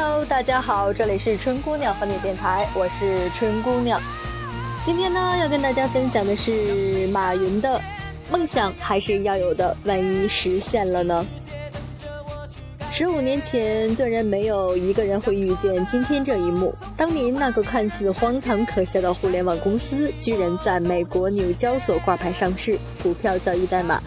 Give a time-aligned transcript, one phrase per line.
[0.00, 4.00] Hello，大家好，这里是春姑娘和你电台，我是春姑娘。
[4.84, 7.80] 今天呢，要跟大家分享的是马云的
[8.30, 11.26] 梦想还是要有的，万一实现了呢？
[12.92, 16.72] 十五年前，断然没有一个人会遇见今天这一幕。
[16.96, 24.00] 当年那个看似荒唐可笑的互联网公司，居然在美国纽交所挂牌上市，股票交易代码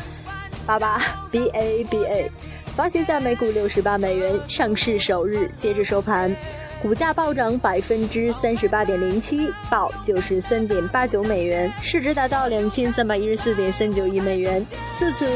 [0.66, 2.32] 八八 B A B A。
[2.76, 6.34] 发行在每股六十八美元，上市首日截至收盘，
[6.82, 14.66] 股价暴涨百分之三十八点零七，报九十三点八九美元，市值达到两千三百一十四点三九亿美元。
[14.98, 15.28] 自此，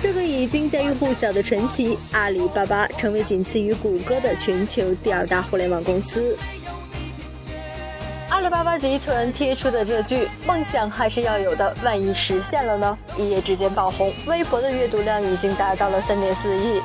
[0.00, 6.36] 这个已经家喻户晓的传奇阿里巴巴成为仅次于谷歌的全球第二大互联网公司。
[8.42, 16.82] 阿里巴巴集团贴出的这句“梦想还是要有的，万一实现了呢？”一夜之间爆红，微博的阅读量已经达到了三点四亿。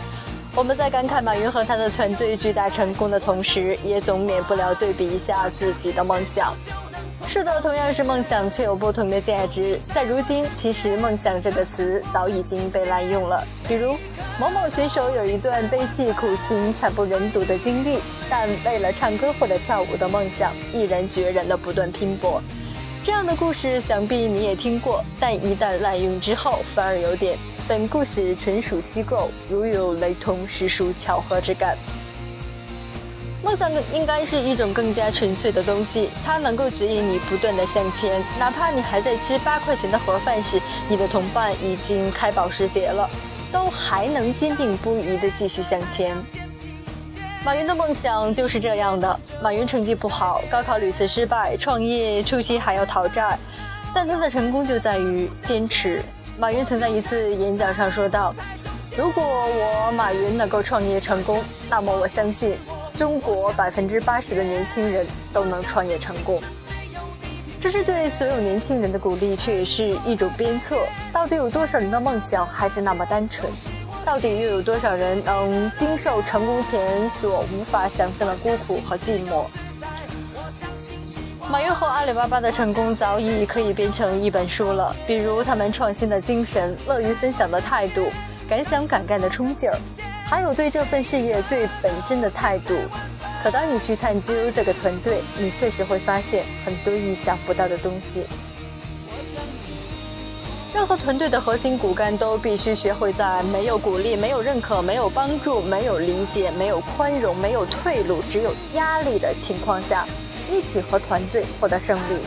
[0.56, 6.54] 我们在感慨马云和他的团队巨大成功的同时，也总免不了对比一下自己的梦想。
[7.30, 9.78] 是的，同样是梦想，却有不同的价值。
[9.94, 13.46] 在如今，其实“梦想”这个词早已经被滥用了。
[13.68, 13.98] 比如，
[14.40, 22.42] 某某选手有一段悲泣苦情、惨不忍睹的经历，但为了唱歌或者跳舞的梦想，毅然决然的不断拼搏。
[23.06, 25.04] 这样的故事，想必你也听过。
[25.20, 31.78] 但一旦滥用之后，反而有点“本故事纯属虚构，如有雷同，实属巧合”之感。
[33.44, 43.08] 梦想应该是一种更加纯粹的东西，它能够指引你不断的向前，哪怕你还在吃八块钱的盒饭时，你的同伴已经开保时捷了，
[43.52, 46.18] 都还能坚定不移的继续向前。
[47.46, 49.20] 马云的梦想就是这样的。
[49.42, 53.38] 马云成绩不好，高考屡次失败，创业初期还要讨债，
[53.94, 56.04] 但他的成功就在于坚持。
[56.40, 58.34] 马云曾在一次演讲上说道
[58.98, 62.58] ：“如果我马云能够创业成功，那么我相信。”
[62.98, 66.42] 中国百分之八十的年轻人都能创业成功，
[67.62, 70.76] 这是对所有年轻人的鼓励，却也是一种鞭策。
[71.14, 73.48] 到底有多少人的梦想还是那么单纯？
[74.04, 79.46] 到底又有多少人能经受成功前所无法想象的孤苦和寂寞？
[81.52, 88.08] 马云和阿里巴巴的成功早已可以编成一本书了，比如他们创新的精神、乐于分享的态度、
[88.50, 89.78] 敢想敢干的冲劲儿。
[90.30, 92.76] 还有对这份事业最本真的态度，
[93.42, 98.26] 可当你去探究这个团队，你确实会发现很多意想不到的东西。
[100.74, 110.06] 任何团队的核心骨干都必须学会在没有鼓励、没有认可、没有帮助、没有理解、没有宽容、没有退路、只有压力的情况下，
[110.52, 112.20] 一起和团队获得胜利。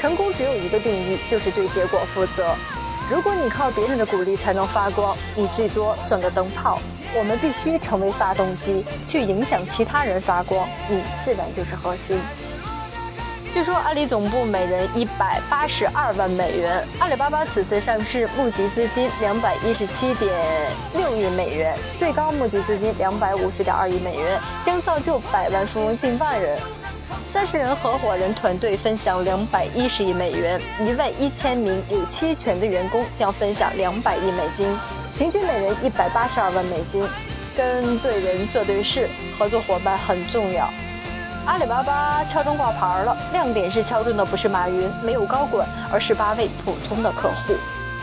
[0.00, 2.56] 成功只有一个定义，就是对结果负责。
[3.08, 6.80] 如果你靠别人的鼓励才能发光，你最多算个灯泡。
[7.16, 12.18] 我们必须成为发动机，去影响其他人发光，你自然就是核心。
[13.52, 20.32] 据说阿里总部每人一百八十二万美元，阿里巴巴此次上市募集资金两百一十七点
[20.94, 26.56] 六亿美元，最高募集资金两百五十点二亿美元，将造就百万富翁近万人。
[27.32, 34.66] 三十人合伙人团队分享两百一十亿美元，一万一千名有期权的员工将分享两百亿美金。
[35.16, 37.04] 平均每人一百八十二万美金，
[37.56, 39.08] 跟对人做对事，
[39.38, 40.68] 合作伙伴很重要。
[41.46, 47.54] 阿里巴巴敲钟挂牌了，亮点是敲钟的不是马云，没有高管，而是八位普通的客户。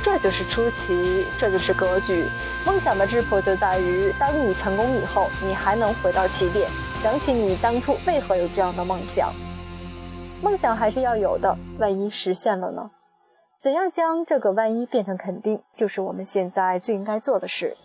[0.02, 2.24] 这就是出奇，这就是格局。
[2.66, 9.32] 梦想的质朴就在于，当你成功以后，你还能回到起点，想起你当初为何有这样的梦想。
[10.42, 12.90] 梦想还是要有的，万一实现了呢？
[13.62, 17.78] 怎样将这个万一变成肯定，就是我们现在最应该做的事。